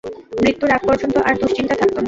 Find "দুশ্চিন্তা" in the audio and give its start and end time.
1.41-1.75